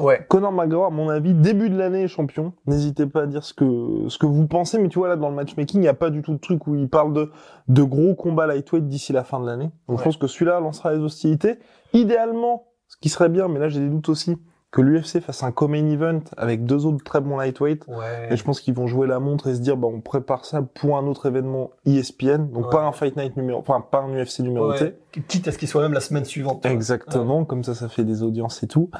[0.00, 0.24] Ouais.
[0.28, 2.52] Conor McGregor, à mon avis, début de l'année champion.
[2.66, 5.28] N'hésitez pas à dire ce que ce que vous pensez, mais tu vois là dans
[5.28, 7.32] le matchmaking, il n'y a pas du tout de truc où il parle de
[7.68, 9.70] de gros combats lightweight d'ici la fin de l'année.
[9.88, 9.98] Donc Ouais.
[9.98, 11.58] je pense que celui-là lancera les hostilités.
[11.94, 12.66] Idéalement,
[13.00, 14.36] qui serait bien, mais là j'ai des doutes aussi,
[14.70, 17.86] que l'UFC fasse un common event avec deux autres très bons lightweight.
[17.88, 18.28] Ouais.
[18.30, 20.60] Et je pense qu'ils vont jouer la montre et se dire, bah, on prépare ça
[20.60, 22.50] pour un autre événement ESPN.
[22.52, 22.70] Donc Ouais.
[22.72, 24.84] pas un Fight Night numéro, enfin pas un UFC numéroté.
[24.84, 25.22] Ouais.
[25.26, 26.66] Quitte à ce qu'il soit même la semaine suivante.
[26.66, 28.90] Exactement, comme ça, ça fait des audiences et tout.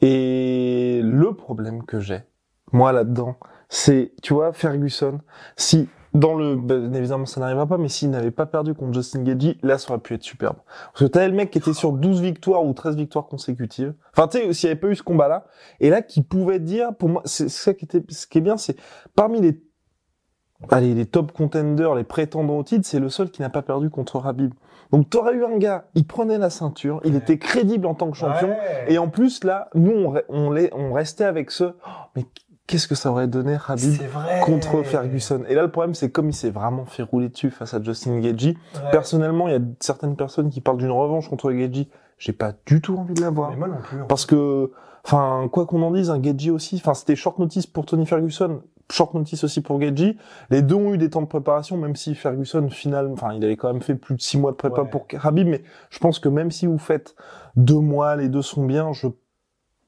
[0.00, 2.20] Et le problème que j'ai,
[2.72, 3.34] moi là-dedans,
[3.68, 5.18] c'est, tu vois, Ferguson,
[5.56, 9.22] si, dans le, ben, évidemment ça n'arrivera pas, mais s'il n'avait pas perdu contre Justin
[9.22, 10.56] Gagey, là ça aurait pu être superbe.
[10.92, 13.94] Parce que t'avais le mec qui était sur 12 victoires ou 13 victoires consécutives.
[14.16, 15.46] Enfin, tu sais, s'il n'y avait pas eu ce combat-là,
[15.80, 18.56] et là, qui pouvait dire, pour moi, c'est ça qui était, ce qui est bien,
[18.56, 18.76] c'est,
[19.14, 19.60] parmi les,
[20.70, 23.90] allez, les top contenders, les prétendants au titre, c'est le seul qui n'a pas perdu
[23.90, 24.54] contre Rabib.
[24.92, 27.18] Donc t'aurais eu un gars, il prenait la ceinture, il Ouais.
[27.18, 28.86] était crédible en tant que champion, Ouais.
[28.88, 32.24] et en plus là, nous on, on, on restait avec ce, oh, mais
[32.66, 33.94] qu'est-ce que ça aurait donné Habib
[34.44, 35.42] contre Ferguson?
[35.48, 38.18] Et là, le problème, c'est comme il s'est vraiment fait rouler dessus face à Justin
[38.20, 38.56] Gagey.
[38.74, 38.90] Ouais.
[38.90, 41.88] Personnellement, il y a certaines personnes qui parlent d'une revanche contre Gagey.
[42.18, 43.50] J'ai pas du tout envie de la voir.
[43.50, 44.00] Mais moi non plus.
[44.00, 44.06] hein.
[44.08, 44.70] Parce que,
[45.04, 48.62] enfin, quoi qu'on en dise, un Gagey aussi, enfin, c'était short notice pour Tony Ferguson,
[48.90, 50.16] short notice aussi pour Gagey.
[50.50, 53.56] Les deux ont eu des temps de préparation, même si Ferguson, final, enfin, il avait
[53.56, 54.88] quand même fait plus de six mois de prépa Ouais.
[54.88, 57.14] pour Habib, mais je pense que même si vous faites
[57.56, 59.08] deux mois, les deux sont bien, je,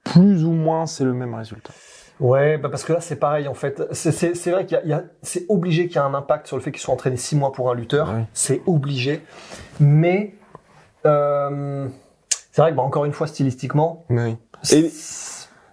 [0.05, 1.73] plus ou moins, c'est le même résultat.
[2.21, 3.83] Ouais, bah parce que là c'est pareil en fait.
[3.93, 6.57] C'est- C'est c'est vrai qu'il y a, c'est obligé qu'il y a un impact sur
[6.57, 8.09] le fait qu'ils soient entraînés six mois pour un lutteur.
[8.13, 8.25] Ouais.
[8.33, 9.23] C'est obligé.
[9.79, 10.35] Mais
[11.07, 11.87] euh,
[12.53, 14.05] c'est vrai que bah, encore une fois stylistiquement.
[14.11, 14.37] Oui.
[14.73, 14.91] Et-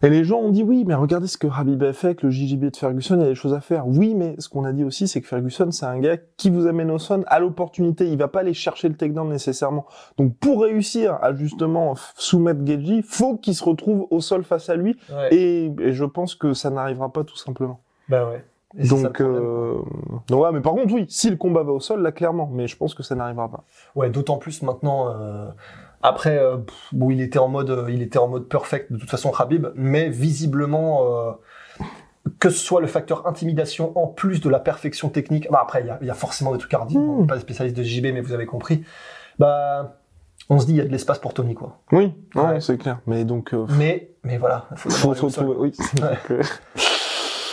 [0.04, 2.30] Et les gens ont dit oui, mais regardez ce que Habib a fait avec le
[2.30, 3.88] JJB de Ferguson, il y a des choses à faire.
[3.88, 6.68] Oui, mais ce qu'on a dit aussi, c'est que Ferguson, c'est un gars qui vous
[6.68, 8.08] amène au son à l'opportunité.
[8.08, 9.86] Il va pas aller chercher le takedown nécessairement.
[10.18, 14.76] Donc, pour réussir à justement soumettre Geji, faut qu'il se retrouve au sol face à
[14.76, 14.98] lui.
[15.12, 15.34] Ouais.
[15.34, 17.80] Et, et je pense que ça n'arrivera pas tout simplement.
[18.10, 18.44] Bah ouais.
[18.78, 19.78] Et Donc, euh...
[20.28, 22.50] donc ouais, mais par contre, oui, si le combat va au sol, là, clairement.
[22.52, 23.64] Mais je pense que ça n'arrivera pas.
[23.96, 25.08] Ouais, d'autant plus maintenant.
[25.10, 25.48] euh,
[26.08, 28.98] après, euh, pff, bon, il était en mode, euh, il était en mode perfect de
[28.98, 31.32] toute façon, Habib, mais visiblement, euh,
[32.40, 35.48] que ce soit le facteur intimidation en plus de la perfection technique.
[35.52, 37.00] Bah après, il y a, il y a forcément des trucs à redire.
[37.00, 37.22] Mm.
[37.22, 38.84] N'est pas des spécialistes de JB, mais vous avez compris.
[39.40, 39.98] Bah,
[40.50, 41.80] on se dit, il y a de l'espace pour Tony, quoi.
[41.92, 42.60] Oui, Ouais.
[42.62, 43.00] c'est clair.
[43.08, 45.56] Mais donc, euh, Mais, mais voilà, il faut, faut se retrouver.
[45.60, 45.74] Oui.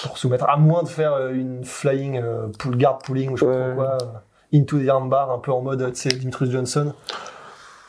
[0.03, 3.51] Pour soumettre, à moins de faire une flying euh, pull guard pulling ou je sais
[3.53, 3.99] pas quoi,
[4.53, 6.93] into the armbar, un peu en mode, tu sais, Dimitrius Johnson.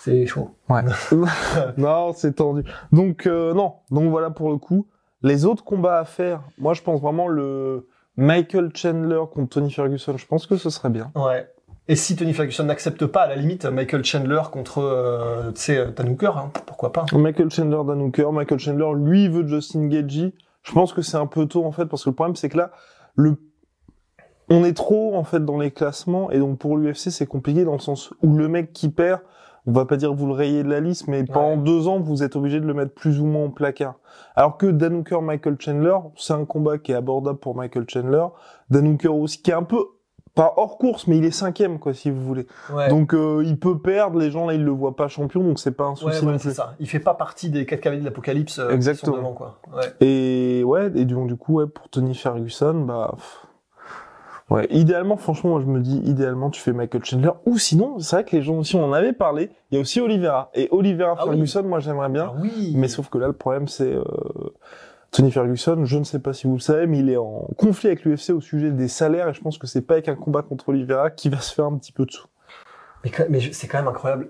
[0.03, 0.49] C'est chaud.
[0.69, 0.81] Ouais.
[1.77, 2.63] non, c'est tendu.
[2.91, 4.87] Donc euh, non, donc voilà pour le coup.
[5.21, 7.87] Les autres combats à faire, moi je pense vraiment le
[8.17, 11.11] Michael Chandler contre Tony Ferguson, je pense que ce serait bien.
[11.15, 11.49] Ouais.
[11.87, 15.91] Et si Tony Ferguson n'accepte pas, à la limite, Michael Chandler contre, euh, tu sais,
[15.95, 20.33] Dan Hooker, hein, pourquoi pas Michael Chandler, Dan Hooker, Michael Chandler, lui veut Justin Gagey.
[20.63, 22.57] Je pense que c'est un peu tôt en fait parce que le problème c'est que
[22.57, 22.71] là
[23.15, 23.37] le
[24.49, 27.73] on est trop en fait dans les classements et donc pour l'UFC c'est compliqué dans
[27.73, 29.21] le sens où le mec qui perd,
[29.65, 32.23] on va pas dire vous le rayez de la liste, mais pendant deux ans vous
[32.23, 33.95] êtes obligé de le mettre plus ou moins au placard.
[34.35, 38.25] Alors que Dan Hooker, Michael Chandler, c'est un combat qui est abordable pour Michael Chandler.
[38.69, 39.85] Dan Hooker aussi qui est un peu
[40.35, 42.47] pas hors course, mais il est cinquième quoi si vous voulez.
[42.73, 42.89] Ouais.
[42.89, 45.71] Donc euh, il peut perdre, les gens là ils le voient pas champion, donc c'est
[45.71, 46.49] pas un souci ouais, non plus.
[46.49, 46.73] c'est ça.
[46.79, 49.13] Il fait pas partie des quatre cavaliers de l'apocalypse euh, qui Exactement.
[49.13, 49.59] sont devant, quoi.
[49.75, 49.93] Ouais.
[50.01, 53.45] Et ouais, et donc du coup, ouais, pour Tony Ferguson, bah, pff,
[54.49, 58.15] ouais, idéalement, franchement, moi je me dis, idéalement, tu fais Michael Chandler, ou sinon, c'est
[58.17, 60.49] vrai que les gens aussi, on en avait parlé, il y a aussi Oliveira.
[60.53, 61.31] Et Oliveira Ah oui.
[61.31, 62.73] Ferguson, moi j'aimerais bien, Ah oui.
[62.75, 64.03] mais sauf que là, le problème, c'est euh,
[65.11, 67.87] Tony Ferguson, je ne sais pas si vous le savez, mais il est en conflit
[67.87, 70.41] avec l'UFC au sujet des salaires, et je pense que c'est pas avec un combat
[70.41, 72.27] contre Oliveira qui va se faire un petit peu de sous.
[73.29, 74.29] Mais, c'est quand même incroyable.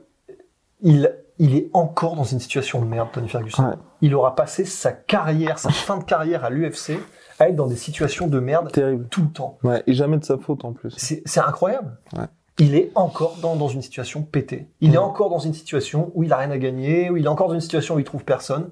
[0.82, 3.64] Il, il est encore dans une situation de merde, Tony Ferguson.
[3.64, 3.76] Ouais.
[4.02, 6.98] Il aura passé sa carrière, sa fin de carrière à l'UFC,
[7.40, 9.08] à être dans des situations de merde Terrible.
[9.10, 9.58] tout le temps.
[9.64, 10.94] Ouais, et jamais de sa faute en plus.
[10.98, 11.98] C'est incroyable.
[12.18, 12.26] Ouais.
[12.60, 14.68] Il est encore dans, dans une situation pétée.
[14.80, 17.28] Il est encore dans une situation où il a rien à gagner, où il est
[17.30, 18.70] encore dans une situation où il trouve personne.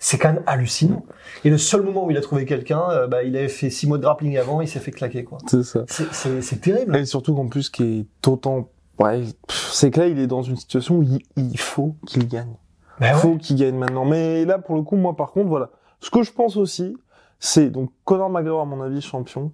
[0.00, 1.04] C'est quand même hallucinant.
[1.44, 3.86] Et le seul moment où il a trouvé quelqu'un, euh, bah, il avait fait six
[3.88, 5.38] mois de grappling avant, il s'est fait claquer, quoi.
[5.46, 5.84] C'est ça.
[5.88, 6.96] C'est- terrible.
[6.96, 8.68] Et surtout qu'en plus, qui est autant,
[9.00, 12.54] ouais, c'est que là, il est dans une situation où il, il faut qu'il gagne.
[13.00, 13.20] Bah Il ouais.
[13.20, 14.04] faut qu'il gagne maintenant.
[14.04, 15.70] Mais là, pour le coup, moi, par contre, voilà.
[16.00, 16.96] Ce que je pense aussi,
[17.38, 19.52] c'est donc Conor McGregor, à mon avis, champion.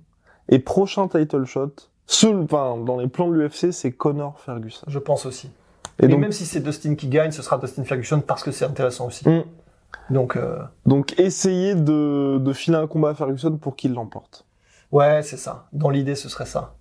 [0.48, 1.72] Et prochain title shot,
[2.06, 4.84] seul, enfin, dans les plans de l'UFC, c'est Conor Ferguson.
[4.88, 5.50] Je pense aussi.
[5.98, 8.50] Et Et donc, même si c'est Dustin qui gagne, ce sera Dustin Ferguson parce que
[8.50, 9.28] c'est intéressant aussi.
[9.28, 9.44] Mm.
[10.10, 14.44] Donc, euh, donc, essayer de, de filer un combat à Ferguson pour qu'il l'emporte.
[14.90, 15.66] ouais, c'est ça.
[15.72, 16.74] Dans l'idée, ce serait ça.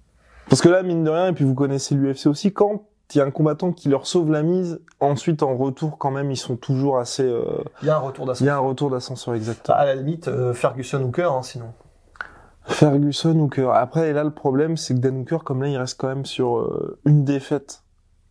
[0.49, 2.83] Parce que là, mine de rien, et puis vous connaissez l'UFC aussi, quand
[3.15, 6.31] il y a un combattant qui leur sauve la mise, ensuite, en retour, quand même,
[6.31, 7.43] ils sont toujours assez, euh,
[7.81, 8.53] Il y a un retour il y d'ascenseur.
[8.53, 9.77] a un retour d'ascenseur exactement.
[9.77, 11.73] À la limite, euh, Ferguson Hooker, hein, sinon.
[12.65, 13.69] Ferguson Hooker.
[13.73, 16.57] Après, là, le problème, c'est que Dan Hooker, comme là, il reste quand même sur
[16.57, 17.83] euh, une défaite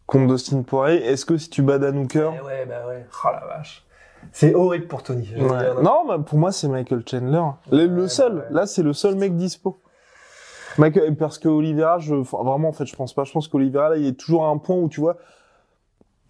[0.06, 1.04] contre Dustin Poirier.
[1.04, 2.32] Est-ce que si tu bats Dan Hooker...
[2.38, 3.06] Eh ouais, bah ouais.
[3.24, 3.84] Oh la vache.
[4.30, 5.28] C'est horrible pour Tony.
[5.36, 5.48] Ouais.
[5.58, 5.82] dire.
[5.82, 7.42] Non, bah, pour moi, c'est Michael Chandler.
[7.70, 8.36] Le, seul.
[8.36, 8.44] ouais.
[8.50, 9.81] Là, c'est le seul mec dispo.
[10.78, 13.24] Michael, parce que Oliveira, je, vraiment, en fait, je pense pas.
[13.24, 15.16] Je pense qu'Oliveira, là, il est toujours à un point où, tu vois,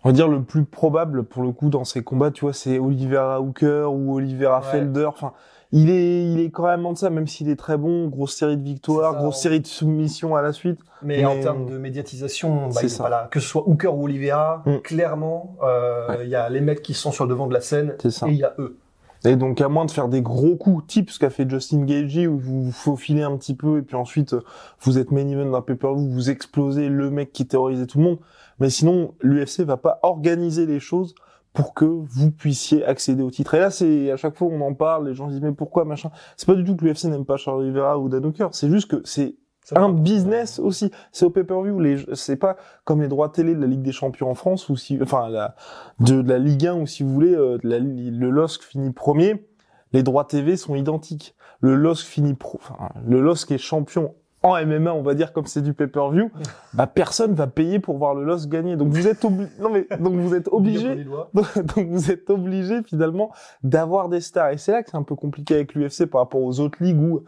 [0.05, 2.79] on va dire le plus probable, pour le coup, dans ces combats, tu vois, c'est
[2.79, 4.65] Oliveira Hooker ou Oliveira Ouais.
[4.71, 5.05] Felder.
[5.07, 5.33] Enfin,
[5.71, 8.09] il est, il est quand même en ça, même s'il est très bon.
[8.09, 10.79] Grosse série de victoires, ça, grosse on- série de soumissions à la suite.
[11.03, 13.05] Mais, en Mais- termes de médiatisation, bah, C'est il est ça.
[13.05, 13.29] pas là.
[13.31, 14.79] Que ce soit Hooker ou Oliveira, Mm.
[14.79, 16.29] clairement, euh, il Ouais.
[16.29, 18.45] y a les mecs qui sont sur le devant de la scène et il y
[18.45, 18.77] a eux.
[19.25, 22.27] Et donc, à moins de faire des gros coups, type ce qu'a fait Justin Gagey,
[22.27, 24.35] où vous vous faufilez un petit peu, et puis ensuite,
[24.81, 28.19] vous êtes main event d'un pay-per-view, vous explosez le mec qui terrorisait tout le monde.
[28.59, 31.15] Mais sinon, l'UFC va pas organiser les choses
[31.53, 33.55] pour que vous puissiez accéder au titre.
[33.55, 36.11] Et là, c'est à chaque fois on en parle, les gens disent mais pourquoi machin?
[36.37, 39.03] C'est pas du tout que l'UFC n'aime pas Charles Oliveira ou Dan c'est juste que
[39.05, 39.37] c'est
[39.77, 40.91] un business aussi.
[41.13, 41.79] C'est au pay-per-view.
[41.81, 44.77] Les, c'est pas comme les droits télé de la Ligue des Champions en France ou
[44.77, 45.55] si, enfin, la,
[46.01, 49.47] de, de la Ligue 1 ou si vous voulez, euh, la- le LOSC finit premier.
[49.93, 51.35] Les droits TV sont identiques.
[51.61, 55.47] Le LOSC finit pro, enfin, le LOSC est champion en MMA, on va dire comme
[55.47, 56.31] c'est du pay-per-view.
[56.73, 58.75] bah, personne va payer pour voir le LOSC gagner.
[58.75, 61.05] Donc vous êtes obligé, non mais, donc vous êtes obligé
[61.77, 63.31] donc vous êtes obligé finalement
[63.63, 64.51] d'avoir des stars.
[64.51, 67.01] Et c'est là que c'est un peu compliqué avec l'UFC par rapport aux autres ligues
[67.01, 67.21] où,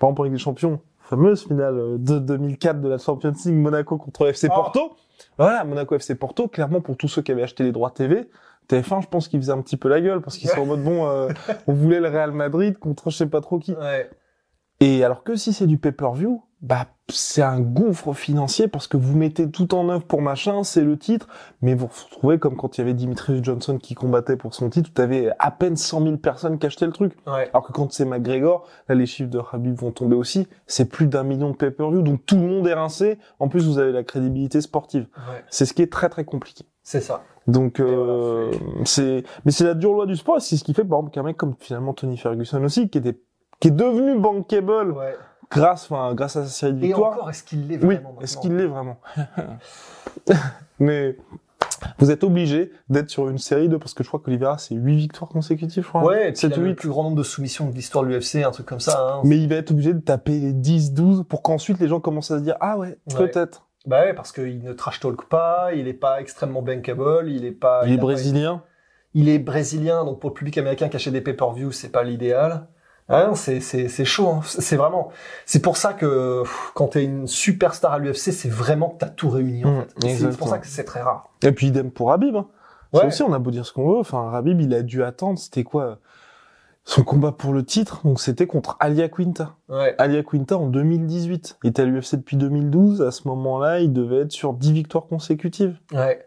[0.00, 3.96] par exemple, Ligue des Champions, fameuse finale euh, de 2004 de la Champions League Monaco
[3.96, 4.54] contre FC Oh.
[4.54, 4.96] Porto.
[5.38, 8.28] Voilà, Monaco FC Porto, clairement pour tous ceux qui avaient acheté les droits TV,
[8.68, 10.82] TF1, je pense qu'ils faisaient un petit peu la gueule parce qu'ils sont en mode
[10.82, 11.28] bon, euh,
[11.66, 13.72] on voulait le Real Madrid contre je sais pas trop qui.
[13.74, 14.10] Ouais.
[14.80, 19.16] Et alors que si c'est du pay-per-view, bah c'est un gouffre financier parce que vous
[19.16, 21.28] mettez tout en œuvre pour machin, c'est le titre,
[21.62, 24.70] mais vous vous retrouvez comme quand il y avait Dimitri Johnson qui combattait pour son
[24.70, 27.16] titre, où t'avais à peine 100 000 personnes qui achetaient le truc.
[27.26, 27.48] Ouais.
[27.52, 31.06] Alors que quand c'est McGregor, là les chiffres de Habib vont tomber aussi, c'est plus
[31.06, 33.18] d'un million de pay-per-view, donc tout le monde est rincé.
[33.38, 35.06] En plus, vous avez la crédibilité sportive.
[35.16, 35.44] Ouais.
[35.48, 36.64] C'est ce qui est très très compliqué.
[36.82, 37.22] C'est ça.
[37.46, 38.50] Donc voilà, euh,
[38.84, 41.22] c'est mais c'est la dure loi du sport, c'est ce qui fait par exemple qu'un
[41.22, 43.20] mec comme finalement Tony Ferguson aussi qui était
[43.60, 45.14] qui est devenu bankable Ouais.
[45.50, 47.12] Grâce enfin grâce à sa série de Et victoires.
[47.14, 48.98] encore, est-ce qu'il l'est oui, vraiment est-ce maintenant qu'il l'est vraiment
[50.78, 51.16] Mais
[51.98, 54.96] vous êtes obligé d'être sur une série de parce que je crois qu'Olivera c'est 8
[54.96, 56.04] victoires consécutives, je crois.
[56.04, 56.74] Ouais, et puis il 7 a ou le 8.
[56.74, 59.16] plus grand nombre de soumissions de l'histoire de l'UFC, un truc comme ça.
[59.16, 59.20] Hein.
[59.24, 62.30] Mais il va être obligé de taper les 10 12 pour qu'ensuite les gens commencent
[62.30, 63.28] à se dire ah ouais, Ouais.
[63.28, 63.66] peut-être.
[63.86, 67.52] Bah ouais, parce qu'il ne trash talk pas, il est pas extrêmement bankable, il est
[67.52, 67.82] pas.
[67.86, 68.62] il est pas- brésilien.
[69.14, 72.66] il est brésilien, donc pour le public américain achète des pay-per-view, c'est pas l'idéal.
[73.08, 74.28] Ah non, c'est c'est c'est chaud.
[74.28, 74.40] Hein.
[74.44, 75.10] C'est vraiment.
[75.44, 79.08] C'est pour ça que pff, quand t'es une superstar à l'UFC, c'est vraiment que t'as
[79.08, 80.14] tout réuni en Mmh, fait.
[80.16, 81.28] C'est- pour ça que c'est très rare.
[81.42, 82.34] Et puis idem pour Habib.
[82.34, 82.46] Hein.
[82.92, 83.06] Ça Ouais.
[83.08, 85.64] aussi on a beau dire ce qu'on veut, enfin Habib il a dû attendre, c'était
[85.64, 85.98] quoi
[86.84, 89.54] son combat pour le titre, donc c'était contre Alia Quinta.
[89.68, 89.94] Ouais.
[89.98, 91.58] Alia Quinta en 2018.
[91.64, 93.02] Il était à l'UFC depuis 2012.
[93.02, 95.78] À ce moment-là, il devait être sur 10 victoires consécutives.
[95.92, 96.25] Ouais.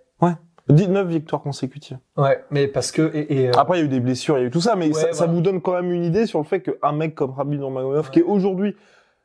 [0.69, 1.97] 19 victoires consécutives.
[2.17, 2.43] Ouais.
[2.51, 4.43] Mais parce que et, et, euh, Après, il y a eu des blessures, il y
[4.43, 6.45] a eu tout ça, mais Ouais, ça, vous donne quand même une idée sur le
[6.45, 8.11] fait qu'un mec comme Rabib Nurmagomedov, Ouais.
[8.11, 8.75] qui est aujourd'hui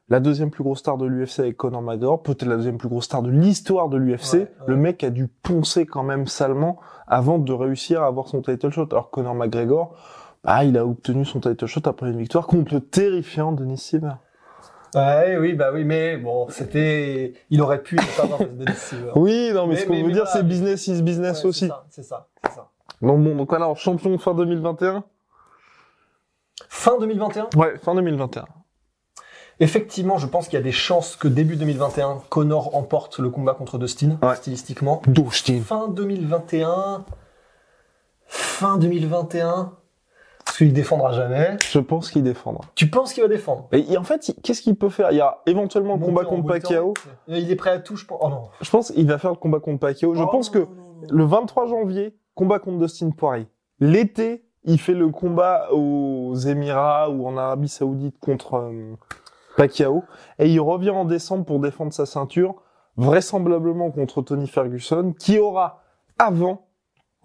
[0.08, 3.04] la deuxième plus grosse star de l'UFC avec Conor McGregor, peut-être la deuxième plus grosse
[3.04, 7.38] star de l'histoire de l'UFC, Ouais, le mec a dû poncer quand même salement avant
[7.38, 8.88] de réussir à avoir son title shot.
[8.92, 9.94] Alors Conor McGregor,
[10.44, 14.12] bah, il a obtenu son title shot après une victoire contre le terrifiant Denis Silver.
[14.94, 17.34] Ouais, oui, bah oui, mais bon, c'était.
[17.50, 19.12] Il aurait pu ne pas avoir de Silver.
[19.16, 21.48] Oui, non, mais, Mais- ce qu'on veut mais dire, voilà, c'est business is business Ouais,
[21.48, 21.70] aussi.
[21.90, 22.68] C'est ça, c'est ça.
[23.02, 25.04] Donc bon, donc alors, champion fin 2021
[26.68, 27.48] Fin 2021.
[27.56, 28.44] Ouais, fin 2021.
[29.60, 33.54] Effectivement, je pense qu'il y a des chances que début 2021, Connor emporte le combat
[33.54, 34.34] contre Dustin, Ouais.
[34.34, 35.00] stylistiquement.
[35.06, 35.60] Dustin.
[35.64, 37.04] Fin 2021,
[38.26, 39.72] fin 2021,
[40.54, 41.56] parce qu'il défendra jamais.
[41.68, 42.64] Je pense qu'il défendra.
[42.76, 43.66] Tu penses qu'il va défendre?
[43.72, 45.10] Et en fait, qu'est-ce qu'il peut faire?
[45.10, 46.94] Il y a éventuellement le combat contre Pacquiao.
[46.94, 47.44] welterweight.
[47.44, 48.20] Il est prêt à tout, je pense.
[48.22, 48.42] Oh non.
[48.60, 50.14] Je pense qu'il va faire le combat contre Pacquiao.
[50.14, 51.06] Je Oh pense non, que non, non, non.
[51.10, 53.48] le 23 janvier, combat contre Dustin Poirier.
[53.80, 58.94] L'été, il fait le combat aux Émirats ou en Arabie Saoudite contre euh,
[59.56, 60.04] Pacquiao.
[60.38, 62.54] Et il revient en décembre pour défendre sa ceinture,
[62.96, 65.82] vraisemblablement contre Tony Ferguson, qui aura
[66.16, 66.68] avant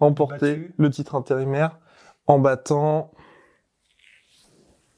[0.00, 0.74] emporté Battu.
[0.78, 1.78] le titre intérimaire
[2.26, 3.12] en battant...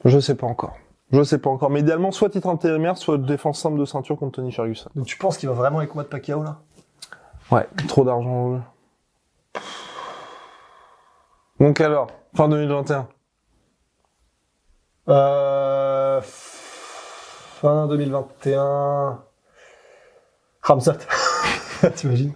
[0.04, 0.76] Je sais pas encore.
[1.12, 1.70] Je sais pas encore.
[1.70, 4.90] Mais idéalement, soit titre intérimaire, soit défense simple de ceinture contre Tony Ferguson.
[4.96, 6.58] Donc tu penses qu'il va vraiment aller combattre Pacquiao là?
[7.50, 8.60] Ouais, trop d'argent.
[11.60, 13.08] Donc alors, fin 2021.
[15.08, 16.20] euh...
[16.22, 19.22] Fin 2021.
[20.62, 20.98] Ramzat.
[21.94, 22.32] T'imagines?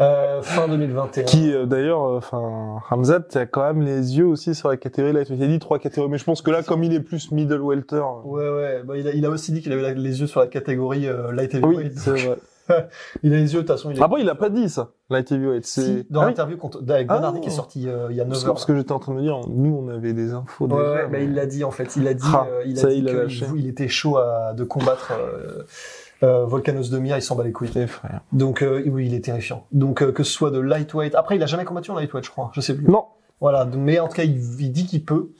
[0.00, 1.24] Euh, Fin 2021.
[1.24, 5.12] Qui euh, d'ailleurs, euh, enfin, Hamzat, t'as quand même les yeux aussi sur la catégorie
[5.12, 5.24] là.
[5.24, 7.60] Tu t'es dit trois catégories, mais je pense que là, comme il est plus middle
[7.62, 7.96] welter.
[7.96, 8.82] euh, Ouais, ouais.
[8.84, 11.32] Bah, il, a, il a aussi dit qu'il avait les yeux sur la catégorie euh,
[11.32, 11.98] light Oui, heavyweight.
[11.98, 12.36] c'est vrai.
[13.22, 13.90] il a les yeux, de toute façon.
[13.90, 14.06] Il a...
[14.06, 15.66] Après, il a pas dit ça, light heavyweight.
[15.66, 17.14] C'est Si, dans Ah oui, l'interview contre- avec Ah.
[17.14, 18.54] Bernardi qui est sorti euh, il y a 9 parce que, heures.
[18.54, 20.90] parce que j'étais en train de me dire, nous, on avait des infos Ouais, déjà.
[20.92, 21.94] ouais, bah, mais- il l'a dit en fait.
[21.96, 24.64] Il a dit, Ah, euh, il a ça, dit a il était chaud à, de
[24.64, 25.12] combattre
[26.24, 27.68] euh, Volcanos de Mir, il s'en bat les couilles.
[27.86, 28.20] Frère.
[28.32, 29.66] Donc euh, oui, il est terrifiant.
[29.72, 31.14] Donc euh, que ce soit de lightweight.
[31.14, 32.50] Après, il a jamais combattu en lightweight, je crois.
[32.54, 32.86] Je sais plus.
[32.88, 33.04] Non,
[33.40, 33.64] Voilà.
[33.66, 35.30] Mais en tout cas, il, il dit qu'il peut.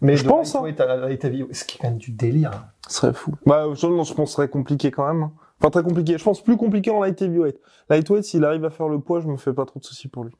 [0.00, 0.62] Mais Je de pense, hein.
[0.64, 2.50] lightweight à light heavyweight, ce qui est quand même du délire.
[2.54, 2.64] hein.
[2.88, 3.32] ce serait fou.
[3.46, 5.22] Bah, je, non, je pense que ce serait compliqué quand même.
[5.24, 5.32] hein.
[5.60, 6.16] Enfin, très compliqué.
[6.16, 7.58] Je pense plus compliqué en light heavyweight.
[7.90, 10.24] Lightweight, s'il arrive à faire le poids, je me fais pas trop de soucis pour
[10.24, 10.32] lui.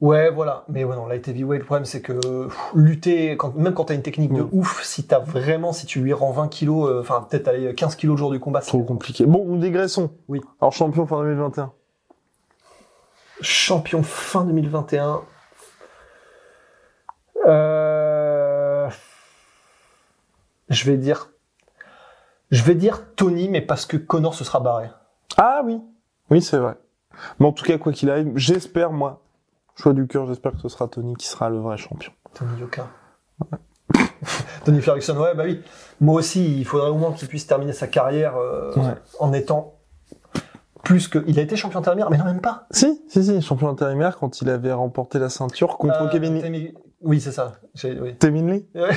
[0.00, 0.64] Ouais, voilà.
[0.68, 4.02] Mais ouais, non, light heavyweight, le problème, c'est que lutter, quand, même quand t'as une
[4.02, 4.48] technique de mm.
[4.52, 7.72] ouf, si t'as vraiment, si tu lui rends 20 kilos, euh, enfin, peut-être aller euh,
[7.72, 8.60] 15 kilos le jour du combat.
[8.60, 9.24] Trop compliqué.
[9.24, 10.10] Bon, nous dégraissons.
[10.28, 10.42] Oui.
[10.60, 11.72] Alors, champion fin 2021.
[13.40, 15.22] Champion fin 2021.
[17.46, 18.90] Euh...
[20.68, 21.30] Je vais dire,
[22.50, 24.90] je vais dire Tony, mais parce que Connor se sera barré.
[25.36, 25.80] Ah oui.
[26.28, 26.74] Oui, c'est vrai.
[27.38, 29.22] Mais en tout cas, quoi qu'il arrive, j'espère, moi,
[29.76, 32.12] choix du cœur, j'espère que ce sera Tony qui sera le vrai champion.
[32.34, 32.86] Tony Yoka.
[34.64, 35.62] Tony Ferguson, ouais, bah oui.
[36.00, 38.94] Moi aussi, il faudrait au moins qu'il puisse terminer sa carrière euh, Ouais.
[39.20, 39.74] en étant
[40.82, 41.22] plus que.
[41.26, 42.66] Il a été champion intérimaire, mais non, même pas.
[42.70, 46.74] Si, si, si, champion intérimaire quand il avait remporté la ceinture contre Euh, Kevin Temi-
[47.02, 47.52] Oui, c'est ça.
[47.84, 48.16] Oui.
[48.18, 48.66] Kevin Lee.
[48.74, 48.90] Ouais.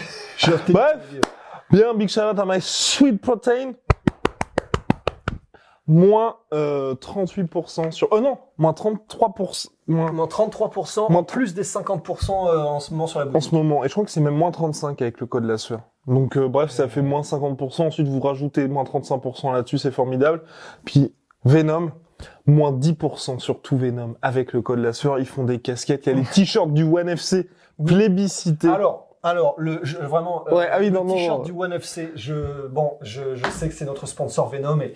[0.70, 0.98] Bref.
[1.72, 3.74] Bien, big shout out à my sweet protein.
[5.91, 8.08] Moins euh, 38% sur...
[8.12, 9.67] Oh non, moins 33%.
[9.88, 10.12] Moins...
[10.12, 13.49] Moins 33%, Moins en plus des 50% euh, en ce moment sur la En boutique.
[13.49, 13.84] ce moment.
[13.84, 15.82] Et je crois que c'est même moins 35 avec le code la sueur.
[16.06, 17.88] Donc euh, bref, ça fait moins 50%.
[17.88, 20.43] Ensuite, vous rajoutez moins 35% là-dessus, c'est formidable.
[20.86, 21.91] Puis Venom,
[22.45, 25.17] moins 10% sur tout Venom avec le code la sueur.
[25.17, 26.06] Ils font des casquettes.
[26.06, 27.49] Il y a les t-shirts du One FC
[27.84, 28.69] plébiscités.
[28.69, 31.43] Alors, alors, le, je- vraiment, euh, Ouais, ah oui, le non, non, t-shirt non.
[31.43, 34.93] du One FC, je, bon, je, je sais que c'est notre sponsor Venom, et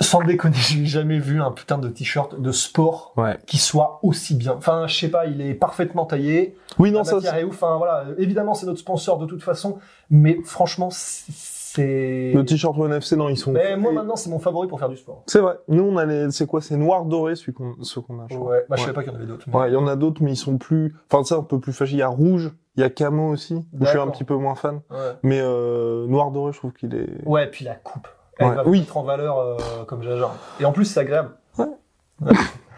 [0.00, 3.36] sans déconner, j'ai jamais vu un putain de t-shirt de sport Ouais.
[3.46, 4.54] qui soit aussi bien.
[4.56, 6.56] Enfin, je sais pas, il est parfaitement taillé.
[6.78, 7.54] Oui, la non, ça, matière est ouf.
[7.62, 8.04] Enfin, voilà.
[8.18, 9.78] Évidemment, c'est notre sponsor de toute façon,
[10.10, 12.32] mais franchement, c'est.
[12.34, 13.52] le t-shirt One FC, non, ils sont...
[13.52, 15.22] Mais moi, maintenant, c'est mon favori pour faire du sport.
[15.26, 15.58] C'est vrai.
[15.68, 16.60] Nous, on a les, c'est quoi?
[16.60, 18.36] C'est noir doré, celui qu'on, ce qu'on a, je.
[18.36, 18.64] Ouais.
[18.68, 19.46] Bah, je savais pas qu'il y en avait d'autres.
[19.48, 21.58] mais- Ouais, il y en a d'autres, mais ils sont plus, enfin, c'est un peu
[21.60, 21.92] plus fâché.
[21.92, 24.34] Il y a rouge, il y a camo aussi, où je suis un petit peu
[24.36, 24.80] moins fan.
[24.90, 24.96] Ouais.
[25.22, 27.26] Mais, euh, noir doré, je trouve qu'il est...
[27.26, 28.08] Ouais, puis la coupe.
[28.38, 28.54] Elle Ouais.
[28.54, 28.80] va Oui.
[28.80, 30.34] mettre en valeur euh, comme j'adore.
[30.60, 31.30] Et en plus, c'est agréable.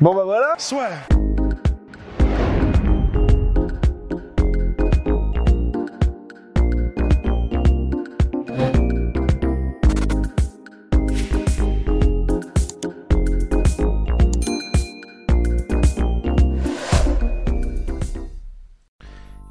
[0.00, 0.54] Bon, bah voilà.